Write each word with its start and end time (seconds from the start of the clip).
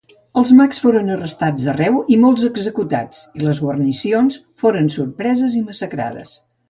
Els 0.39 0.51
mags 0.59 0.79
foren 0.85 1.11
arrestats 1.15 1.67
arreu 1.73 1.99
i 2.15 2.17
molts 2.23 2.45
executats 2.49 3.19
i 3.41 3.45
les 3.49 3.61
guarnicions 3.67 4.41
foren 4.63 4.91
sorpreses 4.97 5.59
i 5.61 5.63
massacrades. 5.69 6.35